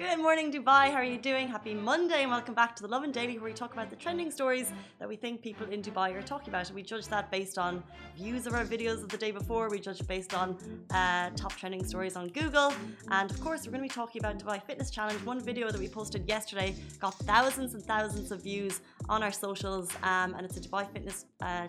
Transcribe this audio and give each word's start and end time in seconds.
Good 0.00 0.18
morning, 0.18 0.50
Dubai. 0.50 0.84
How 0.92 1.00
are 1.02 1.04
you 1.04 1.18
doing? 1.18 1.46
Happy 1.46 1.74
Monday, 1.74 2.22
and 2.22 2.30
welcome 2.30 2.54
back 2.54 2.74
to 2.76 2.82
the 2.82 2.88
Lovin 2.88 3.12
Daily, 3.12 3.36
where 3.38 3.50
we 3.50 3.52
talk 3.52 3.74
about 3.74 3.90
the 3.90 3.96
trending 3.96 4.30
stories 4.30 4.72
that 4.98 5.06
we 5.06 5.14
think 5.14 5.42
people 5.42 5.66
in 5.66 5.82
Dubai 5.82 6.14
are 6.16 6.22
talking 6.22 6.48
about. 6.48 6.68
And 6.68 6.74
we 6.74 6.82
judge 6.82 7.06
that 7.08 7.30
based 7.30 7.58
on 7.58 7.82
views 8.16 8.46
of 8.46 8.54
our 8.54 8.64
videos 8.64 9.02
of 9.02 9.10
the 9.10 9.18
day 9.18 9.30
before. 9.30 9.68
We 9.68 9.78
judge 9.78 10.00
it 10.00 10.08
based 10.08 10.32
on 10.32 10.56
uh, 10.90 11.28
top 11.36 11.54
trending 11.54 11.84
stories 11.84 12.16
on 12.16 12.28
Google. 12.28 12.72
And 13.10 13.30
of 13.30 13.38
course, 13.42 13.66
we're 13.66 13.72
going 13.72 13.86
to 13.86 13.90
be 13.90 13.94
talking 14.00 14.20
about 14.22 14.38
Dubai 14.38 14.62
Fitness 14.62 14.90
Challenge. 14.90 15.22
One 15.26 15.38
video 15.38 15.70
that 15.70 15.78
we 15.78 15.88
posted 15.88 16.26
yesterday 16.26 16.74
got 16.98 17.12
thousands 17.32 17.74
and 17.74 17.82
thousands 17.84 18.32
of 18.32 18.42
views 18.42 18.80
on 19.10 19.22
our 19.22 19.32
socials, 19.32 19.90
um, 20.02 20.34
and 20.34 20.46
it's 20.46 20.56
a 20.56 20.60
Dubai 20.60 20.90
Fitness 20.94 21.26
uh, 21.42 21.68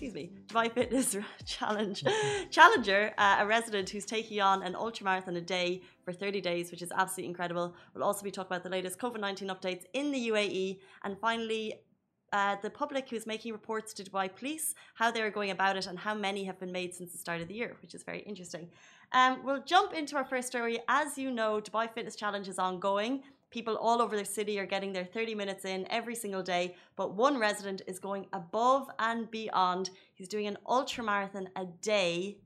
excuse 0.00 0.14
me, 0.14 0.30
Dubai 0.46 0.72
Fitness 0.72 1.14
Challenge 1.44 2.02
challenger, 2.50 3.12
uh, 3.18 3.36
a 3.40 3.46
resident 3.46 3.90
who's 3.90 4.06
taking 4.06 4.40
on 4.40 4.62
an 4.62 4.74
ultra 4.74 5.04
marathon 5.04 5.36
a 5.36 5.42
day 5.42 5.82
for 6.06 6.12
30 6.14 6.40
days, 6.40 6.70
which 6.70 6.80
is 6.80 6.90
absolutely 6.90 7.28
incredible. 7.28 7.74
We'll 7.92 8.04
also 8.04 8.24
be 8.24 8.30
talking 8.30 8.46
about 8.46 8.62
the 8.62 8.70
latest 8.70 8.98
COVID 8.98 9.20
19 9.20 9.48
updates 9.48 9.84
in 9.92 10.10
the 10.10 10.28
UAE, 10.30 10.78
and 11.04 11.18
finally. 11.18 11.74
Uh, 12.32 12.54
the 12.62 12.70
public 12.70 13.08
who's 13.08 13.26
making 13.26 13.50
reports 13.50 13.92
to 13.92 14.04
Dubai 14.04 14.32
police, 14.32 14.76
how 14.94 15.10
they're 15.10 15.32
going 15.32 15.50
about 15.50 15.76
it, 15.76 15.88
and 15.88 15.98
how 15.98 16.14
many 16.14 16.44
have 16.44 16.60
been 16.60 16.70
made 16.70 16.94
since 16.94 17.10
the 17.10 17.18
start 17.18 17.40
of 17.40 17.48
the 17.48 17.54
year, 17.54 17.76
which 17.82 17.92
is 17.92 18.04
very 18.04 18.20
interesting. 18.20 18.68
Um, 19.10 19.40
we'll 19.44 19.64
jump 19.64 19.92
into 19.92 20.14
our 20.16 20.24
first 20.24 20.46
story. 20.46 20.78
As 20.86 21.18
you 21.18 21.32
know, 21.32 21.60
Dubai 21.60 21.92
Fitness 21.92 22.14
Challenge 22.14 22.46
is 22.46 22.60
ongoing. 22.60 23.24
People 23.50 23.76
all 23.76 24.00
over 24.00 24.16
the 24.16 24.24
city 24.24 24.58
are 24.58 24.66
getting 24.66 24.92
their 24.92 25.04
30 25.04 25.34
minutes 25.34 25.64
in 25.64 25.86
every 25.90 26.14
single 26.14 26.42
day, 26.42 26.76
but 26.96 27.14
one 27.14 27.36
resident 27.38 27.82
is 27.86 27.98
going 27.98 28.26
above 28.32 28.88
and 28.98 29.30
beyond. 29.30 29.90
He's 30.14 30.28
doing 30.28 30.46
an 30.46 30.56
ultra 30.66 31.02
marathon 31.02 31.48
a 31.56 31.66
day 31.82 32.38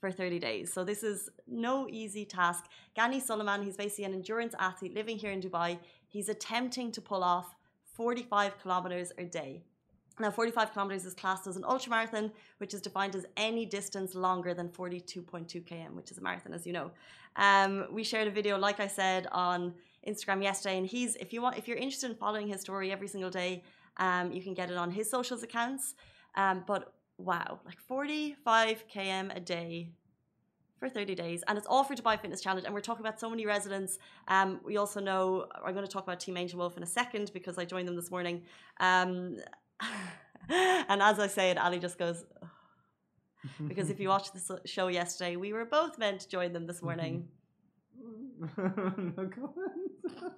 for 0.00 0.10
30 0.10 0.38
days. 0.38 0.72
So 0.72 0.84
this 0.84 1.02
is 1.02 1.30
no 1.46 1.88
easy 1.90 2.24
task. 2.24 2.64
Gani 2.94 3.20
Suleiman, 3.20 3.62
he's 3.62 3.76
basically 3.76 4.04
an 4.04 4.14
endurance 4.14 4.54
athlete 4.58 4.94
living 4.94 5.18
here 5.18 5.30
in 5.30 5.40
Dubai. 5.40 5.78
He's 6.08 6.28
attempting 6.28 6.90
to 6.92 7.00
pull 7.00 7.22
off 7.22 7.54
45 7.94 8.58
kilometers 8.60 9.12
a 9.18 9.24
day. 9.24 9.62
Now, 10.18 10.30
45 10.30 10.72
kilometers 10.72 11.04
is 11.04 11.12
classed 11.12 11.46
as 11.46 11.56
an 11.56 11.64
ultra 11.64 11.90
marathon, 11.90 12.32
which 12.56 12.72
is 12.72 12.80
defined 12.80 13.14
as 13.14 13.26
any 13.36 13.66
distance 13.66 14.14
longer 14.14 14.54
than 14.54 14.70
42.2 14.70 15.62
km, 15.62 15.92
which 15.92 16.10
is 16.10 16.16
a 16.16 16.22
marathon, 16.22 16.54
as 16.54 16.66
you 16.66 16.72
know. 16.72 16.90
Um, 17.36 17.86
we 17.90 18.02
shared 18.02 18.26
a 18.26 18.30
video, 18.30 18.56
like 18.56 18.80
I 18.80 18.86
said, 18.86 19.26
on 19.30 19.74
Instagram 20.06 20.42
yesterday, 20.42 20.78
and 20.78 20.86
he's 20.86 21.16
if 21.16 21.32
you 21.32 21.42
want 21.42 21.58
if 21.58 21.66
you're 21.68 21.76
interested 21.76 22.10
in 22.10 22.16
following 22.16 22.48
his 22.48 22.60
story 22.60 22.92
every 22.92 23.08
single 23.08 23.30
day, 23.30 23.62
um, 23.98 24.32
you 24.32 24.42
can 24.42 24.54
get 24.54 24.70
it 24.70 24.76
on 24.76 24.90
his 24.90 25.10
socials 25.10 25.42
accounts. 25.42 25.94
Um, 26.36 26.64
but 26.66 26.92
wow, 27.18 27.60
like 27.64 27.80
45 27.80 28.84
km 28.92 29.36
a 29.36 29.40
day 29.40 29.90
for 30.78 30.88
30 30.88 31.14
days, 31.14 31.42
and 31.48 31.56
it's 31.56 31.66
all 31.66 31.84
for 31.84 31.94
Dubai 31.94 32.20
Fitness 32.20 32.40
Challenge. 32.40 32.64
And 32.66 32.74
we're 32.74 32.80
talking 32.80 33.04
about 33.04 33.18
so 33.18 33.30
many 33.30 33.46
residents. 33.46 33.98
Um, 34.28 34.60
we 34.64 34.76
also 34.76 35.00
know 35.00 35.46
I'm 35.64 35.72
going 35.72 35.86
to 35.86 35.90
talk 35.90 36.02
about 36.02 36.20
Team 36.20 36.36
Angel 36.36 36.58
Wolf 36.58 36.76
in 36.76 36.82
a 36.82 36.86
second 37.00 37.30
because 37.32 37.56
I 37.58 37.64
joined 37.64 37.88
them 37.88 37.96
this 37.96 38.10
morning. 38.10 38.42
Um, 38.80 39.36
and 40.48 41.02
as 41.02 41.18
I 41.18 41.26
say 41.26 41.50
it, 41.50 41.58
Ali 41.58 41.78
just 41.78 41.98
goes. 41.98 42.24
because 43.68 43.90
if 43.90 44.00
you 44.00 44.08
watched 44.08 44.32
the 44.34 44.60
show 44.64 44.88
yesterday, 44.88 45.36
we 45.36 45.52
were 45.52 45.64
both 45.64 45.98
meant 45.98 46.20
to 46.20 46.28
join 46.28 46.52
them 46.52 46.66
this 46.66 46.82
morning. 46.82 47.28
No 48.56 49.28
comment. 49.28 49.92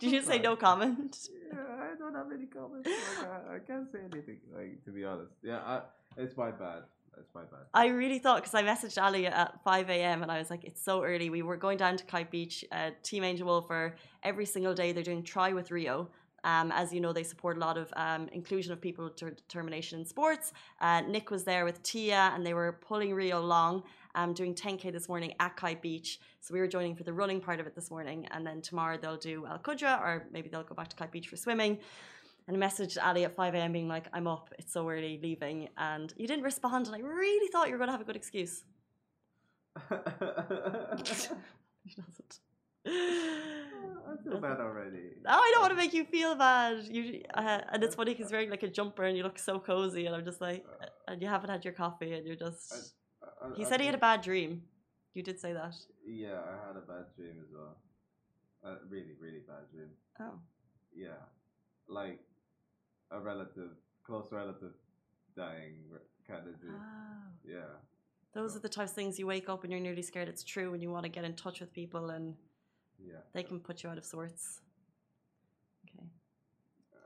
Did 0.00 0.12
you 0.12 0.22
say 0.22 0.38
no 0.38 0.56
comment? 0.56 1.28
Yeah, 1.52 1.60
I 1.78 1.94
don't 1.96 2.14
have 2.14 2.26
any 2.34 2.46
comments. 2.46 2.90
Like, 3.18 3.28
I, 3.28 3.56
I, 3.56 3.58
can't 3.60 3.90
say 3.92 4.00
anything. 4.12 4.38
Like 4.52 4.84
to 4.84 4.90
be 4.90 5.04
honest, 5.04 5.32
yeah, 5.42 5.58
I, 5.58 5.82
it's 6.16 6.36
my 6.36 6.50
bad. 6.50 6.82
It's 7.18 7.32
my 7.34 7.42
bad. 7.42 7.66
I 7.74 7.88
really 7.88 8.18
thought 8.18 8.42
because 8.42 8.54
I 8.54 8.62
messaged 8.62 9.00
Ali 9.00 9.26
at 9.26 9.62
5 9.62 9.90
a.m. 9.90 10.22
and 10.22 10.32
I 10.32 10.38
was 10.38 10.50
like, 10.50 10.64
it's 10.64 10.82
so 10.82 11.04
early. 11.04 11.30
We 11.30 11.42
were 11.42 11.56
going 11.56 11.78
down 11.78 11.96
to 11.98 12.04
Kite 12.04 12.30
Beach, 12.30 12.64
uh, 12.72 12.90
Team 13.02 13.22
Angel 13.22 13.46
Wolf 13.46 13.66
for 13.66 13.94
every 14.22 14.46
single 14.46 14.74
day. 14.74 14.92
They're 14.92 15.04
doing 15.04 15.22
Try 15.22 15.52
with 15.52 15.70
Rio. 15.70 16.08
Um, 16.44 16.72
as 16.72 16.92
you 16.92 17.00
know, 17.00 17.12
they 17.12 17.22
support 17.22 17.56
a 17.56 17.60
lot 17.60 17.78
of 17.78 17.92
um, 17.94 18.28
inclusion 18.32 18.72
of 18.72 18.80
people 18.80 19.10
to 19.10 19.30
determination 19.30 20.00
in 20.00 20.04
sports. 20.04 20.52
Uh, 20.80 21.02
Nick 21.02 21.30
was 21.30 21.44
there 21.44 21.64
with 21.64 21.82
Tia, 21.82 22.32
and 22.34 22.44
they 22.44 22.54
were 22.54 22.78
pulling 22.80 23.14
Rio 23.14 23.38
along, 23.38 23.84
um, 24.14 24.34
doing 24.34 24.54
10k 24.54 24.92
this 24.92 25.08
morning 25.08 25.34
at 25.40 25.56
Kite 25.56 25.82
Beach. 25.82 26.20
So 26.40 26.54
we 26.54 26.60
were 26.60 26.68
joining 26.68 26.94
for 26.94 27.04
the 27.04 27.12
running 27.12 27.40
part 27.40 27.60
of 27.60 27.66
it 27.66 27.74
this 27.74 27.90
morning, 27.90 28.26
and 28.30 28.46
then 28.46 28.60
tomorrow 28.60 28.98
they'll 29.00 29.16
do 29.16 29.46
Al 29.46 29.58
Qudra, 29.58 30.00
or 30.00 30.26
maybe 30.32 30.48
they'll 30.48 30.62
go 30.62 30.74
back 30.74 30.88
to 30.88 30.96
Kite 30.96 31.12
Beach 31.12 31.28
for 31.28 31.36
swimming. 31.36 31.78
And 32.48 32.62
I 32.62 32.66
messaged 32.66 32.98
Ali 33.00 33.24
at 33.24 33.34
5 33.34 33.54
a.m. 33.54 33.72
being 33.72 33.88
like, 33.88 34.06
I'm 34.12 34.26
up, 34.26 34.52
it's 34.58 34.72
so 34.72 34.88
early, 34.88 35.20
leaving. 35.22 35.68
And 35.76 36.12
you 36.16 36.26
didn't 36.26 36.44
respond, 36.44 36.86
and 36.86 36.96
I 36.96 36.98
really 36.98 37.48
thought 37.48 37.68
you 37.68 37.72
were 37.72 37.78
going 37.78 37.88
to 37.88 37.92
have 37.92 38.00
a 38.00 38.04
good 38.04 38.16
excuse. 38.16 38.64
he 39.88 39.94
doesn't. 41.94 42.40
I 42.84 44.16
feel 44.24 44.40
bad 44.40 44.60
already. 44.60 45.14
Oh, 45.26 45.40
I 45.40 45.50
don't 45.52 45.60
want 45.62 45.70
to 45.70 45.76
make 45.76 45.94
you 45.94 46.04
feel 46.04 46.34
bad. 46.34 46.84
You 46.84 47.22
uh, 47.34 47.60
and 47.72 47.82
it's 47.82 47.94
funny 47.94 48.12
because 48.12 48.30
you're 48.30 48.38
wearing 48.38 48.50
like 48.50 48.62
a 48.64 48.68
jumper 48.68 49.04
and 49.04 49.16
you 49.16 49.22
look 49.22 49.38
so 49.38 49.58
cozy, 49.58 50.06
and 50.06 50.14
I'm 50.14 50.24
just 50.24 50.40
like, 50.40 50.64
uh, 50.82 50.86
and 51.08 51.22
you 51.22 51.28
haven't 51.28 51.50
had 51.50 51.64
your 51.64 51.74
coffee, 51.74 52.12
and 52.12 52.26
you're 52.26 52.36
just. 52.36 52.94
I, 53.42 53.46
I, 53.46 53.56
he 53.56 53.64
said 53.64 53.80
he 53.80 53.86
had 53.86 53.94
a 53.94 53.98
bad 53.98 54.22
dream. 54.22 54.62
You 55.14 55.22
did 55.22 55.38
say 55.38 55.52
that. 55.52 55.74
Yeah, 56.06 56.40
I 56.46 56.66
had 56.66 56.76
a 56.76 56.86
bad 56.86 57.06
dream 57.16 57.36
as 57.42 57.50
well. 57.52 57.76
A 58.64 58.76
really, 58.88 59.14
really 59.20 59.40
bad 59.46 59.70
dream. 59.72 59.90
Oh. 60.20 60.38
Yeah, 60.94 61.22
like 61.88 62.20
a 63.10 63.20
relative, 63.20 63.70
close 64.04 64.30
relative, 64.30 64.72
dying 65.36 65.74
kind 66.26 66.46
of 66.46 66.60
dream. 66.60 66.76
Oh. 66.76 67.30
Yeah. 67.44 67.74
Those 68.34 68.52
so. 68.52 68.58
are 68.58 68.62
the 68.62 68.68
types 68.68 68.92
of 68.92 68.94
things 68.94 69.18
you 69.18 69.26
wake 69.26 69.48
up 69.48 69.64
and 69.64 69.72
you're 69.72 69.80
nearly 69.80 70.02
scared 70.02 70.28
it's 70.28 70.44
true, 70.44 70.72
and 70.74 70.82
you 70.82 70.90
want 70.90 71.04
to 71.04 71.10
get 71.10 71.24
in 71.24 71.34
touch 71.34 71.60
with 71.60 71.72
people 71.72 72.10
and 72.10 72.34
yeah. 73.06 73.20
They 73.32 73.42
can 73.42 73.60
put 73.60 73.82
you 73.82 73.90
out 73.90 73.98
of 73.98 74.04
sorts. 74.04 74.60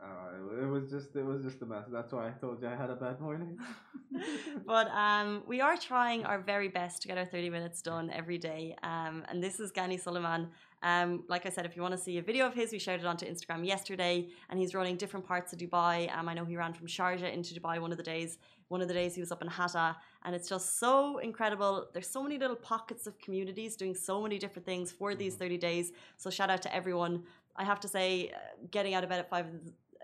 Uh, 0.02 0.62
it 0.62 0.66
was 0.66 0.90
just 0.90 1.16
it 1.16 1.24
was 1.24 1.42
just 1.42 1.62
a 1.62 1.66
mess. 1.66 1.84
That's 1.90 2.12
why 2.12 2.28
I 2.28 2.30
told 2.30 2.62
you 2.62 2.68
I 2.68 2.76
had 2.76 2.90
a 2.90 2.96
bad 2.96 3.20
morning. 3.20 3.58
but 4.66 4.88
um, 4.88 5.42
we 5.46 5.60
are 5.60 5.76
trying 5.76 6.24
our 6.24 6.38
very 6.38 6.68
best 6.68 7.02
to 7.02 7.08
get 7.08 7.18
our 7.18 7.24
30 7.24 7.50
minutes 7.50 7.82
done 7.82 8.10
every 8.10 8.38
day. 8.38 8.76
Um, 8.82 9.24
and 9.28 9.42
this 9.42 9.60
is 9.60 9.70
Gani 9.70 9.96
Suleiman. 9.96 10.48
Um, 10.82 11.24
like 11.28 11.46
I 11.46 11.48
said, 11.48 11.66
if 11.66 11.74
you 11.74 11.82
want 11.82 11.92
to 11.92 11.98
see 11.98 12.18
a 12.18 12.22
video 12.22 12.46
of 12.46 12.54
his, 12.54 12.70
we 12.72 12.78
shared 12.78 13.00
it 13.00 13.06
onto 13.06 13.26
Instagram 13.26 13.66
yesterday, 13.66 14.28
and 14.50 14.58
he's 14.58 14.74
running 14.74 14.96
different 14.96 15.26
parts 15.26 15.52
of 15.52 15.58
Dubai. 15.58 16.14
Um, 16.16 16.28
I 16.28 16.34
know 16.34 16.44
he 16.44 16.56
ran 16.56 16.72
from 16.74 16.86
Sharjah 16.86 17.32
into 17.32 17.58
Dubai 17.58 17.80
one 17.80 17.90
of 17.90 17.98
the 17.98 18.04
days. 18.04 18.38
One 18.68 18.82
of 18.82 18.88
the 18.88 18.94
days 18.94 19.14
he 19.14 19.20
was 19.20 19.32
up 19.32 19.42
in 19.42 19.48
Hatta, 19.48 19.96
and 20.24 20.34
it's 20.34 20.48
just 20.48 20.78
so 20.78 21.18
incredible. 21.18 21.86
There's 21.92 22.08
so 22.08 22.22
many 22.22 22.38
little 22.38 22.56
pockets 22.56 23.06
of 23.06 23.18
communities 23.18 23.76
doing 23.76 23.94
so 23.94 24.22
many 24.22 24.38
different 24.38 24.66
things 24.66 24.92
for 24.92 25.14
these 25.14 25.34
mm-hmm. 25.34 25.54
30 25.54 25.58
days. 25.58 25.92
So 26.16 26.30
shout 26.30 26.50
out 26.50 26.62
to 26.62 26.74
everyone. 26.74 27.22
I 27.56 27.64
have 27.64 27.80
to 27.80 27.88
say, 27.88 28.30
uh, 28.30 28.38
getting 28.70 28.94
out 28.94 29.02
of 29.02 29.08
bed 29.08 29.20
at 29.20 29.30
5 29.30 29.46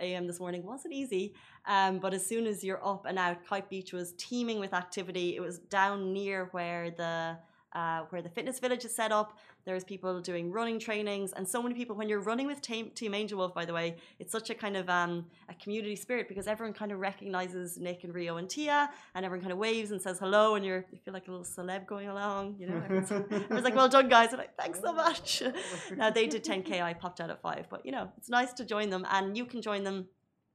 a.m. 0.01 0.27
this 0.27 0.41
morning 0.41 0.65
wasn't 0.65 0.95
easy. 0.95 1.35
Um, 1.67 1.99
but 1.99 2.15
as 2.15 2.25
soon 2.25 2.47
as 2.47 2.63
you're 2.65 2.85
up 2.87 3.07
and 3.07 3.19
out, 3.19 3.45
Kite 3.45 3.69
Beach 3.69 3.93
was 3.93 4.15
teeming 4.17 4.59
with 4.61 4.75
activity. 4.75 5.37
It 5.37 5.41
was 5.41 5.59
down 5.59 6.13
near 6.13 6.49
where 6.53 6.91
the 6.91 7.39
uh, 7.75 8.03
where 8.11 8.23
the 8.23 8.29
fitness 8.29 8.59
village 8.59 8.85
is 8.85 8.95
set 8.95 9.13
up. 9.13 9.39
There's 9.65 9.85
people 9.85 10.21
doing 10.21 10.51
running 10.51 10.79
trainings, 10.79 11.33
and 11.33 11.49
so 11.49 11.63
many 11.63 11.75
people. 11.75 11.95
When 11.97 12.09
you're 12.09 12.21
running 12.21 12.47
with 12.47 12.61
Team, 12.61 12.91
Team 12.91 13.15
Angel 13.15 13.39
Wolf, 13.39 13.55
by 13.55 13.65
the 13.65 13.73
way, 13.73 13.97
it's 14.19 14.33
such 14.33 14.51
a 14.51 14.55
kind 14.55 14.77
of 14.77 14.89
um, 14.89 15.27
a 15.49 15.55
community 15.55 15.97
spirit 15.97 16.29
because 16.29 16.47
everyone 16.47 16.75
kind 16.75 16.93
of 16.93 16.99
recognizes 16.99 17.79
Nick 17.79 18.05
and 18.05 18.15
Rio 18.15 18.37
and 18.37 18.49
Tia, 18.49 18.91
and 19.15 19.25
everyone 19.25 19.43
kind 19.43 19.53
of 19.53 19.59
waves 19.59 19.91
and 19.91 20.01
says 20.01 20.19
hello, 20.19 20.57
and 20.57 20.65
you're 20.65 20.85
you 20.91 20.99
feel 21.05 21.15
like 21.15 21.29
a 21.29 21.31
little 21.31 21.47
celeb 21.47 21.87
going 21.87 22.09
along. 22.09 22.57
You 22.59 22.69
know, 22.69 22.83
I 22.89 23.55
was 23.55 23.65
like, 23.65 23.77
"Well 23.77 23.89
done, 23.89 24.09
guys!" 24.09 24.33
I'm 24.33 24.39
like, 24.39 24.57
"Thanks 24.57 24.81
so 24.81 24.93
much." 24.93 25.43
now 25.97 26.11
they 26.11 26.27
did 26.27 26.45
10k. 26.45 26.83
I 26.83 26.93
popped 26.93 27.21
out 27.21 27.31
at 27.31 27.41
five, 27.41 27.67
but 27.71 27.87
you 27.87 27.93
know, 27.93 28.11
it's 28.19 28.29
nice 28.29 28.53
to 28.55 28.65
join 28.65 28.91
them, 28.91 29.07
and 29.11 29.37
you 29.37 29.47
can 29.47 29.63
join 29.63 29.85
them 29.85 30.09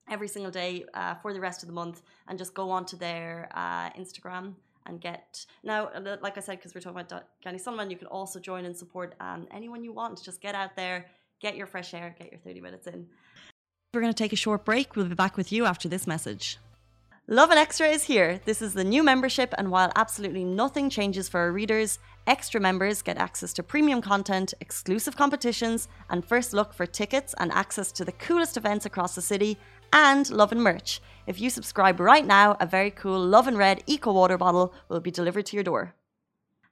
every 0.10 0.28
single 0.28 0.52
day 0.52 0.86
uh, 0.94 1.16
for 1.16 1.34
the 1.34 1.40
rest 1.40 1.64
of 1.64 1.68
the 1.68 1.74
month, 1.74 2.02
and 2.28 2.38
just 2.38 2.54
go 2.54 2.70
onto 2.70 2.98
their 2.98 3.50
uh, 3.54 3.90
Instagram 3.92 4.56
and 4.88 5.02
get 5.02 5.46
now 5.64 5.88
uh, 5.88 6.18
like 6.22 6.38
i 6.38 6.42
said 6.42 6.58
because 6.58 6.74
we're 6.74 6.82
talking 6.82 7.00
about 7.00 7.24
Gani 7.44 7.58
Suleiman 7.58 7.90
you 7.90 7.98
can 7.98 8.08
also 8.08 8.40
join 8.40 8.66
and 8.66 8.76
support 8.76 9.16
um, 9.20 9.48
anyone 9.52 9.84
you 9.84 9.94
want. 9.94 10.22
Just 10.24 10.42
get 10.42 10.56
out 10.56 10.76
there 10.76 11.06
get 11.42 11.56
your 11.56 11.68
fresh 11.68 11.94
air 11.94 12.16
get 12.18 12.32
your 12.32 12.40
30 12.40 12.62
minutes 12.62 12.88
in. 12.88 13.08
We're 13.94 14.02
going 14.02 14.14
to 14.14 14.24
take 14.24 14.34
a 14.34 14.38
short 14.38 14.66
break. 14.66 14.96
We'll 14.96 15.06
be 15.06 15.16
back 15.16 15.38
with 15.38 15.52
you 15.52 15.66
after 15.66 15.88
this 15.88 16.06
message. 16.06 16.60
Lovin 17.30 17.58
Extra 17.58 17.88
is 17.88 18.04
here. 18.04 18.40
This 18.46 18.62
is 18.62 18.74
the 18.74 18.86
new 18.86 19.04
membership, 19.04 19.54
and 19.58 19.70
while 19.70 19.92
absolutely 19.98 20.46
nothing 20.46 20.90
changes 20.90 21.28
for 21.28 21.42
our 21.42 21.52
readers, 21.52 22.00
extra 22.26 22.62
members 22.62 23.02
get 23.02 23.18
access 23.18 23.52
to 23.54 23.64
premium 23.64 24.02
content, 24.02 24.54
exclusive 24.62 25.18
competitions, 25.18 25.90
and 26.10 26.24
first 26.24 26.54
look 26.54 26.74
for 26.74 26.86
tickets 26.86 27.36
and 27.38 27.52
access 27.52 27.92
to 27.92 28.06
the 28.06 28.14
coolest 28.14 28.56
events 28.56 28.86
across 28.86 29.14
the 29.14 29.22
city, 29.22 29.58
and 29.92 30.30
Lovin 30.30 30.62
merch. 30.62 31.02
If 31.26 31.42
you 31.42 31.50
subscribe 31.50 32.00
right 32.00 32.26
now, 32.26 32.56
a 32.60 32.66
very 32.66 32.92
cool 32.92 33.20
Lovin 33.20 33.58
Red 33.58 33.84
Eco 33.86 34.14
Water 34.14 34.38
bottle 34.38 34.74
will 34.90 35.00
be 35.00 35.12
delivered 35.12 35.46
to 35.48 35.58
your 35.58 35.64
door. 35.64 35.94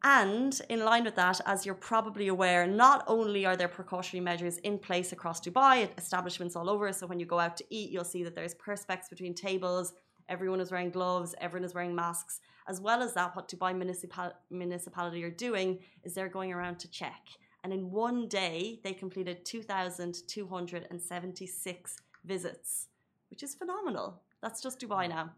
And 0.02 0.60
in 0.70 0.84
line 0.84 1.04
with 1.04 1.16
that, 1.16 1.40
as 1.44 1.66
you're 1.66 1.74
probably 1.74 2.28
aware, 2.28 2.66
not 2.66 3.04
only 3.06 3.44
are 3.44 3.56
there 3.56 3.68
precautionary 3.68 4.24
measures 4.24 4.56
in 4.58 4.78
place 4.78 5.12
across 5.12 5.42
Dubai, 5.42 5.90
establishments 5.98 6.56
all 6.56 6.70
over. 6.70 6.90
So 6.94 7.06
when 7.06 7.20
you 7.20 7.26
go 7.26 7.38
out 7.38 7.58
to 7.58 7.64
eat, 7.68 7.90
you'll 7.90 8.04
see 8.04 8.24
that 8.24 8.34
there's 8.34 8.54
perspex 8.54 9.10
between 9.10 9.34
tables, 9.34 9.92
everyone 10.28 10.60
is 10.60 10.70
wearing 10.70 10.90
gloves, 10.90 11.34
everyone 11.40 11.64
is 11.64 11.74
wearing 11.74 11.94
masks. 11.94 12.40
As 12.68 12.80
well 12.80 13.02
as 13.02 13.14
that, 13.14 13.34
what 13.34 13.48
Dubai 13.48 13.74
municipal- 13.74 14.34
municipality 14.50 15.24
are 15.24 15.30
doing 15.30 15.78
is 16.04 16.14
they're 16.14 16.28
going 16.28 16.52
around 16.52 16.78
to 16.80 16.90
check. 16.90 17.28
And 17.64 17.72
in 17.72 17.90
one 17.90 18.28
day, 18.28 18.80
they 18.84 18.92
completed 18.92 19.44
2,276 19.44 21.96
visits, 22.24 22.88
which 23.30 23.42
is 23.42 23.54
phenomenal. 23.54 24.22
That's 24.42 24.62
just 24.62 24.80
Dubai 24.80 25.06
mm. 25.06 25.10
now. 25.10 25.30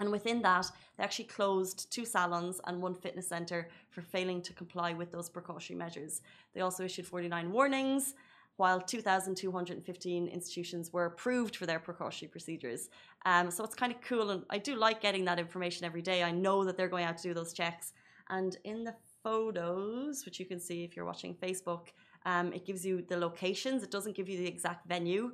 And 0.00 0.12
within 0.12 0.42
that, 0.42 0.70
they 0.96 1.04
actually 1.04 1.24
closed 1.24 1.92
two 1.92 2.04
salons 2.04 2.60
and 2.66 2.80
one 2.80 2.94
fitness 2.94 3.28
center 3.28 3.68
for 3.90 4.00
failing 4.00 4.40
to 4.42 4.52
comply 4.52 4.92
with 4.92 5.10
those 5.10 5.28
precautionary 5.28 5.84
measures. 5.84 6.22
They 6.54 6.60
also 6.60 6.84
issued 6.84 7.06
49 7.06 7.50
warnings, 7.50 8.14
while 8.58 8.80
2,215 8.80 10.28
institutions 10.28 10.92
were 10.92 11.06
approved 11.06 11.54
for 11.54 11.64
their 11.64 11.78
precautionary 11.78 12.30
procedures. 12.30 12.90
Um, 13.24 13.52
so 13.52 13.62
it's 13.64 13.74
kind 13.74 13.92
of 13.92 14.00
cool, 14.00 14.30
and 14.30 14.42
I 14.50 14.58
do 14.58 14.74
like 14.74 15.00
getting 15.00 15.24
that 15.26 15.38
information 15.38 15.86
every 15.86 16.02
day. 16.02 16.24
I 16.24 16.32
know 16.32 16.64
that 16.64 16.76
they're 16.76 16.88
going 16.88 17.04
out 17.04 17.16
to 17.18 17.22
do 17.22 17.34
those 17.34 17.52
checks. 17.52 17.92
And 18.30 18.56
in 18.64 18.82
the 18.82 18.96
photos, 19.22 20.24
which 20.24 20.40
you 20.40 20.44
can 20.44 20.58
see 20.58 20.82
if 20.82 20.96
you're 20.96 21.04
watching 21.04 21.36
Facebook, 21.36 21.92
um, 22.26 22.52
it 22.52 22.66
gives 22.66 22.84
you 22.84 23.00
the 23.02 23.16
locations. 23.16 23.84
It 23.84 23.92
doesn't 23.92 24.16
give 24.16 24.28
you 24.28 24.36
the 24.36 24.46
exact 24.46 24.88
venue, 24.88 25.32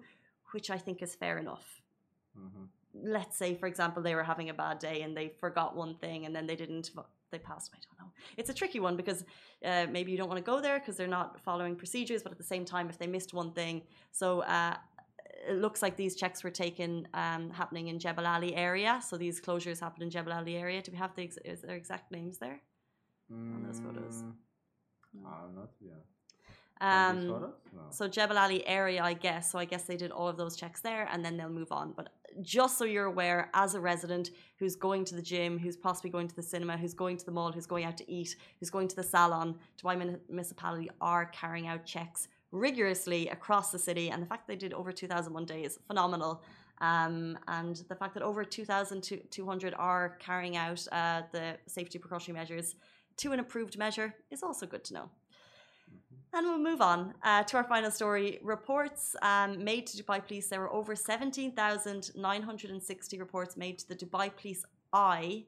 which 0.52 0.70
I 0.70 0.76
think 0.76 1.02
is 1.02 1.14
fair 1.14 1.38
enough. 1.38 1.80
Mm-hmm. 2.38 3.10
Let's 3.10 3.38
say, 3.38 3.54
for 3.54 3.66
example, 3.66 4.02
they 4.02 4.14
were 4.14 4.22
having 4.22 4.50
a 4.50 4.54
bad 4.54 4.80
day 4.80 5.00
and 5.00 5.16
they 5.16 5.32
forgot 5.40 5.74
one 5.74 5.94
thing 5.94 6.26
and 6.26 6.36
then 6.36 6.46
they 6.46 6.56
didn't, 6.56 6.90
they 7.34 7.42
passed. 7.50 7.68
I 7.74 7.78
don't 7.84 7.98
know. 8.00 8.10
It's 8.38 8.50
a 8.54 8.56
tricky 8.60 8.80
one 8.88 8.96
because 9.02 9.20
uh, 9.70 9.86
maybe 9.96 10.08
you 10.12 10.18
don't 10.20 10.30
want 10.32 10.40
to 10.44 10.48
go 10.52 10.56
there 10.66 10.78
because 10.80 10.96
they're 10.98 11.16
not 11.20 11.28
following 11.48 11.74
procedures, 11.82 12.20
but 12.24 12.32
at 12.34 12.38
the 12.44 12.50
same 12.54 12.64
time, 12.74 12.86
if 12.92 12.96
they 13.00 13.06
missed 13.16 13.32
one 13.42 13.50
thing, 13.60 13.76
so 14.20 14.26
uh, 14.58 14.74
it 15.50 15.56
looks 15.64 15.80
like 15.84 15.94
these 16.04 16.14
checks 16.22 16.38
were 16.44 16.54
taken 16.66 16.90
um, 17.22 17.42
happening 17.60 17.86
in 17.92 17.96
Jebel 18.04 18.26
Ali 18.34 18.52
area. 18.68 18.92
So 19.08 19.12
these 19.24 19.36
closures 19.46 19.78
happened 19.86 20.04
in 20.06 20.10
Jebel 20.16 20.32
Ali 20.32 20.54
area. 20.56 20.80
Do 20.86 20.90
we 20.92 20.98
have 21.04 21.14
the 21.16 21.24
ex- 21.28 21.38
is 21.44 21.60
there 21.62 21.76
exact 21.76 22.06
names 22.18 22.38
there? 22.44 22.58
on 23.56 23.62
those 23.66 23.80
photos? 23.80 24.16
Mm, 24.22 24.32
No. 25.22 25.28
I 25.28 25.40
don't 25.42 25.54
know. 25.58 25.68
Yeah. 25.90 26.00
Um. 26.80 27.26
No. 27.28 27.82
So 27.90 28.02
Jebel 28.16 28.38
Ali 28.44 28.60
area, 28.66 29.02
I 29.12 29.14
guess. 29.26 29.44
So 29.50 29.58
I 29.58 29.66
guess 29.72 29.84
they 29.90 29.96
did 30.04 30.10
all 30.10 30.28
of 30.32 30.36
those 30.36 30.56
checks 30.56 30.80
there, 30.88 31.04
and 31.12 31.24
then 31.24 31.36
they'll 31.36 31.56
move 31.60 31.72
on. 31.80 31.86
But 31.98 32.06
just 32.42 32.78
so 32.78 32.84
you're 32.84 33.06
aware, 33.06 33.50
as 33.54 33.74
a 33.74 33.80
resident 33.80 34.30
who's 34.58 34.76
going 34.76 35.04
to 35.06 35.14
the 35.14 35.22
gym, 35.22 35.58
who's 35.58 35.76
possibly 35.76 36.10
going 36.10 36.28
to 36.28 36.36
the 36.36 36.42
cinema, 36.42 36.76
who's 36.76 36.94
going 36.94 37.16
to 37.16 37.24
the 37.24 37.32
mall, 37.32 37.52
who's 37.52 37.66
going 37.66 37.84
out 37.84 37.96
to 37.98 38.10
eat, 38.10 38.36
who's 38.58 38.70
going 38.70 38.88
to 38.88 38.96
the 38.96 39.02
salon, 39.02 39.56
Dubai 39.82 39.98
Mun- 39.98 40.20
municipality 40.28 40.90
are 41.00 41.26
carrying 41.26 41.66
out 41.66 41.84
checks 41.84 42.28
rigorously 42.52 43.28
across 43.28 43.70
the 43.70 43.78
city. 43.78 44.10
And 44.10 44.22
the 44.22 44.26
fact 44.26 44.46
they 44.46 44.56
did 44.56 44.72
over 44.72 44.92
2,001 44.92 45.44
days 45.44 45.78
phenomenal. 45.86 46.42
Um, 46.80 47.38
and 47.48 47.76
the 47.88 47.94
fact 47.94 48.14
that 48.14 48.22
over 48.22 48.44
2,200 48.44 49.74
are 49.78 50.16
carrying 50.20 50.56
out 50.56 50.86
uh, 50.92 51.22
the 51.32 51.56
safety 51.66 51.98
precautionary 51.98 52.40
measures 52.40 52.76
to 53.18 53.32
an 53.32 53.40
approved 53.40 53.78
measure 53.78 54.14
is 54.30 54.42
also 54.42 54.66
good 54.66 54.84
to 54.84 54.94
know. 54.94 55.10
And 56.36 56.48
we'll 56.48 56.58
move 56.58 56.80
on 56.80 57.14
uh, 57.22 57.44
to 57.44 57.58
our 57.58 57.62
final 57.62 57.92
story. 57.92 58.40
Reports 58.42 59.14
um, 59.22 59.62
made 59.62 59.86
to 59.86 60.02
Dubai 60.02 60.26
Police. 60.26 60.48
There 60.48 60.58
were 60.58 60.72
over 60.72 60.96
17,960 60.96 63.18
reports 63.20 63.56
made 63.56 63.78
to 63.78 63.88
the 63.88 63.94
Dubai 63.94 64.36
Police 64.36 64.64
Eye 64.92 65.44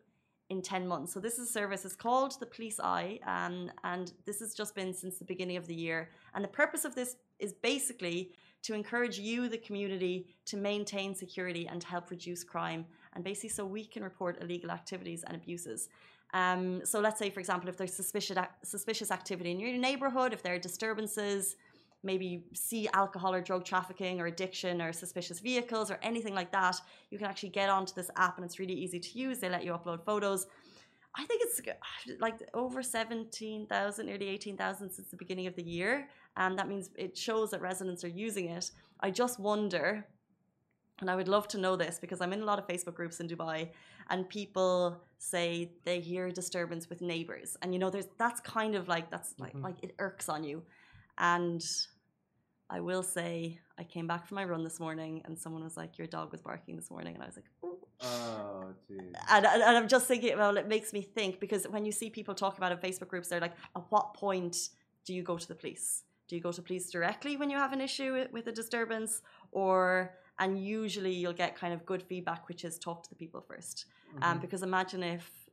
in 0.48 0.62
10 0.62 0.86
months. 0.86 1.12
So, 1.12 1.18
this 1.18 1.40
is 1.40 1.48
a 1.48 1.52
service. 1.52 1.84
It's 1.84 1.96
called 1.96 2.38
the 2.38 2.46
Police 2.46 2.78
Eye. 2.78 3.18
Um, 3.26 3.72
and 3.82 4.12
this 4.26 4.38
has 4.38 4.54
just 4.54 4.76
been 4.76 4.94
since 4.94 5.18
the 5.18 5.24
beginning 5.24 5.56
of 5.56 5.66
the 5.66 5.74
year. 5.74 6.08
And 6.34 6.44
the 6.44 6.54
purpose 6.62 6.84
of 6.84 6.94
this 6.94 7.16
is 7.40 7.52
basically 7.52 8.30
to 8.62 8.72
encourage 8.72 9.18
you, 9.18 9.48
the 9.48 9.58
community, 9.58 10.28
to 10.44 10.56
maintain 10.56 11.16
security 11.16 11.66
and 11.66 11.82
help 11.82 12.12
reduce 12.12 12.44
crime. 12.44 12.86
And 13.14 13.24
basically, 13.24 13.48
so 13.48 13.66
we 13.66 13.86
can 13.86 14.04
report 14.04 14.40
illegal 14.40 14.70
activities 14.70 15.24
and 15.26 15.34
abuses. 15.34 15.88
Um, 16.36 16.62
so 16.90 16.96
let's 17.06 17.18
say, 17.22 17.28
for 17.30 17.40
example, 17.44 17.68
if 17.72 17.76
there's 17.78 17.96
suspicious 18.02 18.36
suspicious 18.62 19.10
activity 19.18 19.50
in 19.54 19.58
your 19.64 19.72
neighborhood, 19.88 20.30
if 20.36 20.40
there 20.42 20.54
are 20.56 20.64
disturbances, 20.70 21.56
maybe 22.02 22.26
you 22.32 22.38
see 22.52 22.82
alcohol 23.02 23.32
or 23.36 23.40
drug 23.50 23.62
trafficking 23.64 24.14
or 24.20 24.26
addiction 24.26 24.74
or 24.84 24.90
suspicious 24.92 25.38
vehicles 25.40 25.86
or 25.92 25.98
anything 26.10 26.34
like 26.40 26.50
that, 26.52 26.76
you 27.10 27.16
can 27.18 27.26
actually 27.26 27.54
get 27.60 27.68
onto 27.76 27.94
this 27.94 28.10
app 28.16 28.34
and 28.36 28.44
it's 28.44 28.58
really 28.62 28.78
easy 28.84 29.00
to 29.08 29.12
use. 29.26 29.38
They 29.38 29.48
let 29.56 29.64
you 29.64 29.72
upload 29.78 30.00
photos. 30.10 30.46
I 31.18 31.24
think 31.24 31.40
it's 31.46 31.58
like 32.20 32.36
over 32.52 32.82
17,000, 32.82 34.06
nearly 34.06 34.28
18,000 34.28 34.90
since 34.90 35.08
the 35.08 35.16
beginning 35.16 35.46
of 35.46 35.56
the 35.56 35.62
year. 35.62 36.08
And 36.36 36.58
that 36.58 36.68
means 36.68 36.90
it 36.96 37.16
shows 37.16 37.50
that 37.52 37.62
residents 37.62 38.04
are 38.04 38.14
using 38.26 38.46
it. 38.50 38.70
I 39.00 39.10
just 39.10 39.40
wonder, 39.40 40.06
and 41.00 41.08
I 41.10 41.16
would 41.16 41.28
love 41.28 41.48
to 41.48 41.58
know 41.58 41.74
this 41.76 41.98
because 41.98 42.20
I'm 42.20 42.34
in 42.34 42.42
a 42.42 42.44
lot 42.44 42.58
of 42.58 42.66
Facebook 42.66 42.94
groups 42.94 43.20
in 43.20 43.26
Dubai 43.28 43.70
and 44.10 44.28
people 44.28 45.00
say 45.18 45.72
they 45.84 46.00
hear 46.00 46.30
disturbance 46.30 46.88
with 46.88 47.00
neighbors. 47.00 47.56
And 47.62 47.72
you 47.72 47.78
know, 47.78 47.90
there's 47.90 48.06
that's 48.18 48.40
kind 48.40 48.74
of 48.74 48.88
like 48.88 49.10
that's 49.10 49.34
like 49.38 49.54
Mhm. 49.54 49.62
like 49.64 49.82
it 49.82 49.94
irks 49.98 50.28
on 50.28 50.44
you. 50.44 50.62
And 51.18 51.64
I 52.68 52.80
will 52.80 53.02
say 53.02 53.60
I 53.78 53.84
came 53.84 54.06
back 54.06 54.26
from 54.26 54.36
my 54.36 54.44
run 54.44 54.64
this 54.64 54.80
morning 54.80 55.22
and 55.24 55.38
someone 55.38 55.62
was 55.62 55.76
like, 55.76 55.98
Your 55.98 56.06
dog 56.06 56.32
was 56.32 56.42
barking 56.42 56.76
this 56.76 56.90
morning 56.90 57.14
and 57.14 57.22
I 57.22 57.26
was 57.26 57.36
like, 57.36 57.50
oh. 57.62 57.78
Oh, 58.00 58.74
geez. 58.86 58.98
And, 59.30 59.46
and 59.46 59.62
and 59.62 59.76
I'm 59.76 59.88
just 59.88 60.06
thinking, 60.06 60.36
well, 60.36 60.56
it 60.58 60.68
makes 60.68 60.92
me 60.92 61.00
think 61.00 61.40
because 61.40 61.66
when 61.68 61.84
you 61.86 61.92
see 61.92 62.10
people 62.10 62.34
talking 62.34 62.58
about 62.58 62.72
it 62.72 62.78
in 62.82 62.90
Facebook 62.90 63.08
groups, 63.08 63.28
they're 63.28 63.40
like, 63.40 63.54
at 63.74 63.82
what 63.90 64.12
point 64.14 64.68
do 65.06 65.14
you 65.14 65.22
go 65.22 65.38
to 65.38 65.48
the 65.48 65.54
police? 65.54 66.02
Do 66.28 66.36
you 66.36 66.42
go 66.42 66.52
to 66.52 66.60
police 66.60 66.90
directly 66.90 67.36
when 67.38 67.48
you 67.48 67.56
have 67.56 67.72
an 67.72 67.80
issue 67.80 68.26
with 68.32 68.48
a 68.48 68.52
disturbance? 68.52 69.22
Or, 69.52 70.12
and 70.38 70.59
usually 70.59 71.12
you'll 71.12 71.33
get 71.45 71.57
kind 71.57 71.73
of 71.75 71.85
good 71.87 72.02
feedback, 72.02 72.49
which 72.49 72.64
is 72.64 72.78
talk 72.78 73.02
to 73.05 73.09
the 73.11 73.16
people 73.16 73.40
1st 73.40 73.87
Um, 74.23 74.38
Mhm. 74.38 74.40
because 74.40 74.62
imagine 74.62 75.02
if, 75.02 75.49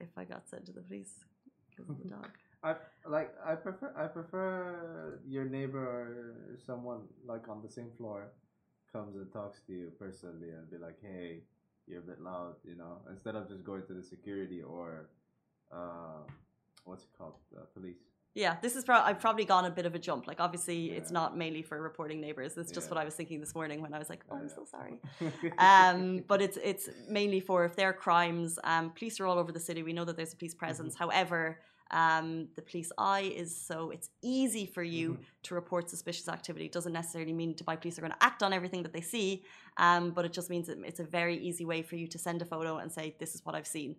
if 0.00 0.10
I 0.16 0.24
got 0.24 0.48
sent 0.48 0.66
to 0.66 0.72
the 0.72 0.82
police 0.82 1.24
because 1.70 1.88
of 1.90 1.98
the 1.98 2.08
dog. 2.08 2.30
I 2.64 2.76
like. 3.06 3.30
I 3.44 3.54
prefer. 3.56 3.92
I 3.96 4.06
prefer 4.06 5.20
your 5.26 5.44
neighbor 5.44 5.84
or 5.84 6.56
someone 6.66 7.02
like 7.26 7.48
on 7.48 7.60
the 7.62 7.68
same 7.68 7.90
floor 7.98 8.32
comes 8.92 9.16
and 9.16 9.30
talks 9.32 9.60
to 9.66 9.72
you 9.72 9.92
personally 9.98 10.50
and 10.50 10.70
be 10.70 10.78
like, 10.78 10.98
"Hey, 11.02 11.42
you're 11.86 12.00
a 12.00 12.08
bit 12.12 12.20
loud," 12.22 12.54
you 12.64 12.74
know, 12.76 13.02
instead 13.10 13.34
of 13.36 13.48
just 13.48 13.64
going 13.64 13.82
to 13.88 13.92
the 13.94 14.02
security 14.02 14.62
or, 14.62 15.10
uh, 15.72 16.22
what's 16.84 17.04
it 17.04 17.10
called, 17.18 17.34
uh, 17.56 17.66
police. 17.74 18.13
Yeah, 18.34 18.56
this 18.60 18.74
is 18.74 18.84
pro- 18.84 18.98
I've 18.98 19.20
probably 19.20 19.44
gone 19.44 19.64
a 19.64 19.70
bit 19.70 19.86
of 19.86 19.94
a 19.94 19.98
jump. 19.98 20.26
Like 20.26 20.40
obviously, 20.40 20.90
it's 20.90 21.12
not 21.12 21.36
mainly 21.36 21.62
for 21.62 21.80
reporting 21.80 22.20
neighbors. 22.20 22.56
It's 22.56 22.72
just 22.72 22.86
Yeah. 22.88 22.94
what 22.94 23.00
I 23.00 23.04
was 23.04 23.14
thinking 23.14 23.38
this 23.38 23.54
morning 23.54 23.80
when 23.80 23.94
I 23.94 23.98
was 23.98 24.08
like, 24.10 24.24
"Oh, 24.28 24.36
I'm 24.36 24.48
so 24.48 24.64
sorry." 24.64 24.98
um, 25.58 26.24
but 26.26 26.42
it's 26.42 26.58
it's 26.62 26.88
mainly 27.08 27.38
for 27.40 27.64
if 27.64 27.76
there 27.76 27.88
are 27.90 27.92
crimes. 27.92 28.58
Um, 28.64 28.90
police 28.90 29.20
are 29.20 29.26
all 29.26 29.38
over 29.38 29.52
the 29.52 29.60
city. 29.60 29.84
We 29.84 29.92
know 29.92 30.04
that 30.04 30.16
there's 30.16 30.32
a 30.32 30.36
police 30.36 30.54
presence. 30.54 30.96
However, 30.96 31.60
um, 32.02 32.26
the 32.56 32.64
police 32.70 32.90
eye 33.14 33.26
is 33.42 33.50
so 33.68 33.76
it's 33.96 34.08
easy 34.38 34.64
for 34.74 34.84
you 34.96 35.06
Mhm. 35.12 35.24
to 35.46 35.50
report 35.60 35.82
suspicious 35.94 36.28
activity. 36.36 36.64
It 36.70 36.74
doesn't 36.78 36.96
necessarily 37.00 37.34
mean 37.40 37.50
Dubai 37.60 37.74
police 37.82 37.96
are 37.98 38.04
going 38.06 38.16
to 38.18 38.24
act 38.30 38.40
on 38.46 38.50
everything 38.58 38.82
that 38.86 38.94
they 38.96 39.04
see, 39.14 39.28
um, 39.86 40.04
but 40.16 40.22
it 40.28 40.32
just 40.38 40.48
means 40.54 40.66
that 40.68 40.78
it's 40.90 41.02
a 41.06 41.08
very 41.20 41.36
easy 41.48 41.64
way 41.72 41.80
for 41.88 41.96
you 42.00 42.06
to 42.14 42.18
send 42.26 42.38
a 42.46 42.48
photo 42.54 42.72
and 42.82 42.88
say, 42.98 43.04
"This 43.22 43.32
is 43.36 43.40
what 43.46 43.54
I've 43.58 43.70
seen." 43.78 43.90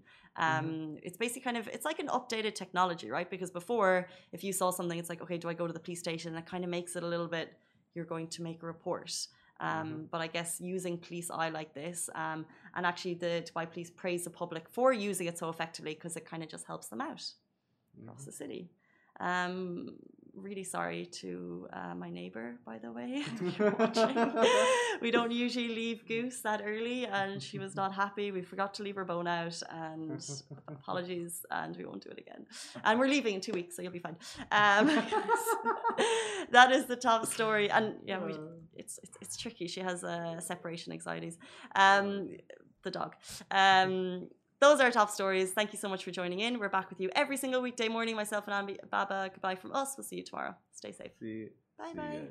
Um, 0.47 0.67
It's 1.07 1.19
basically 1.23 1.43
kind 1.47 1.57
of 1.61 1.65
it's 1.75 1.87
like 1.91 1.99
an 2.05 2.09
updated 2.19 2.53
technology, 2.63 3.07
right? 3.17 3.29
Because 3.35 3.51
before, 3.61 3.93
if 4.37 4.41
you 4.45 4.51
saw 4.61 4.67
something, 4.79 4.99
it's 5.01 5.11
like, 5.13 5.21
okay, 5.25 5.37
do 5.43 5.47
I 5.53 5.55
go 5.61 5.65
to 5.71 5.75
the 5.79 5.85
police 5.87 6.01
station? 6.07 6.27
And 6.33 6.39
it 6.43 6.47
kind 6.53 6.63
of 6.67 6.69
makes 6.77 6.91
it 6.97 7.03
a 7.07 7.09
little 7.13 7.31
bit. 7.37 7.47
You're 7.93 8.11
going 8.15 8.27
to 8.35 8.39
make 8.47 8.59
a 8.63 8.67
report. 8.75 9.11
Um, 9.67 9.87
Mhm. 9.87 10.09
But 10.11 10.19
I 10.25 10.27
guess 10.35 10.51
using 10.75 10.95
police 11.07 11.29
eye 11.41 11.51
like 11.59 11.71
this, 11.81 11.99
um, 12.23 12.39
and 12.75 12.83
actually 12.89 13.15
the 13.25 13.33
Dubai 13.47 13.65
police 13.73 13.89
praise 14.03 14.21
the 14.27 14.33
public 14.41 14.63
for 14.77 14.87
using 15.09 15.27
it 15.31 15.37
so 15.41 15.47
effectively 15.55 15.93
because 15.97 16.13
it 16.19 16.25
kind 16.31 16.41
of 16.43 16.49
just 16.55 16.65
helps 16.71 16.87
them 16.91 17.01
out 17.09 17.23
across 18.01 18.21
Mhm. 18.23 18.25
the 18.25 18.31
city. 18.31 18.69
Um, 19.19 19.97
really 20.33 20.65
sorry 20.65 21.05
to 21.05 21.65
uh, 21.71 21.95
my 21.95 22.09
neighbor, 22.09 22.57
by 22.65 22.77
the 22.77 22.91
way. 22.91 23.23
if 23.41 23.57
you're 23.57 23.71
watching. 23.71 24.13
we 25.01 25.09
don't 25.09 25.31
usually 25.31 25.69
leave 25.69 26.05
Goose 26.05 26.41
that 26.41 26.61
early, 26.65 27.05
and 27.05 27.41
she 27.41 27.57
was 27.57 27.73
not 27.75 27.93
happy. 27.93 28.31
We 28.33 28.41
forgot 28.41 28.73
to 28.75 28.83
leave 28.83 28.95
her 28.95 29.05
bone 29.05 29.27
out, 29.27 29.61
and 29.69 30.19
apologies, 30.67 31.45
and 31.51 31.77
we 31.77 31.85
won't 31.85 32.03
do 32.03 32.09
it 32.09 32.19
again. 32.19 32.45
And 32.83 32.99
we're 32.99 33.07
leaving 33.07 33.35
in 33.35 33.41
two 33.41 33.53
weeks, 33.53 33.77
so 33.77 33.81
you'll 33.81 33.93
be 33.93 33.99
fine. 33.99 34.17
Um, 34.51 34.87
that 36.51 36.71
is 36.71 36.85
the 36.85 36.97
top 36.97 37.25
story, 37.27 37.69
and 37.69 37.95
yeah, 38.05 38.19
we, 38.19 38.35
it's, 38.75 38.99
it's 39.03 39.17
it's 39.21 39.37
tricky. 39.37 39.67
She 39.67 39.79
has 39.79 40.03
uh, 40.03 40.39
separation 40.41 40.91
anxieties. 40.91 41.37
Um, 41.75 42.31
the 42.83 42.91
dog. 42.91 43.15
Um, 43.51 44.27
those 44.65 44.79
are 44.79 44.85
our 44.85 44.91
top 44.91 45.11
stories. 45.11 45.51
Thank 45.51 45.73
you 45.73 45.79
so 45.79 45.87
much 45.87 46.03
for 46.03 46.09
joining 46.09 46.39
in. 46.39 46.57
We're 46.57 46.69
back 46.69 46.89
with 46.89 46.99
you 46.99 47.09
every 47.15 47.37
single 47.37 47.61
weekday 47.61 47.87
morning. 47.87 48.15
Myself 48.15 48.47
and 48.47 48.67
Ambi, 48.67 48.77
Baba. 48.89 49.29
Goodbye 49.31 49.53
from 49.53 49.71
us. 49.73 49.93
We'll 49.95 50.03
see 50.05 50.15
you 50.15 50.23
tomorrow. 50.23 50.55
Stay 50.71 50.91
safe. 50.91 51.11
See, 51.19 51.49
Bye 51.77 51.91
see 51.91 51.97
bye. 51.97 52.21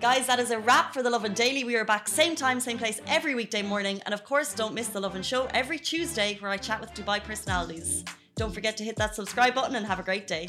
Guys, 0.00 0.26
that 0.26 0.38
is 0.38 0.50
a 0.50 0.58
wrap 0.58 0.94
for 0.94 1.02
The 1.02 1.10
Lovin 1.10 1.34
Daily. 1.34 1.64
We 1.64 1.76
are 1.76 1.84
back 1.84 2.08
same 2.08 2.34
time, 2.34 2.58
same 2.58 2.78
place 2.78 3.02
every 3.06 3.34
weekday 3.34 3.60
morning. 3.60 4.00
And 4.06 4.14
of 4.14 4.24
course, 4.24 4.54
don't 4.54 4.72
miss 4.72 4.88
The 4.88 5.00
Lovin 5.00 5.22
Show 5.22 5.46
every 5.52 5.78
Tuesday 5.78 6.38
where 6.40 6.50
I 6.50 6.56
chat 6.56 6.80
with 6.80 6.94
Dubai 6.94 7.22
personalities. 7.22 8.02
Don't 8.36 8.54
forget 8.54 8.78
to 8.78 8.84
hit 8.84 8.96
that 8.96 9.14
subscribe 9.14 9.54
button 9.54 9.76
and 9.76 9.84
have 9.84 10.00
a 10.00 10.02
great 10.02 10.26
day. 10.26 10.48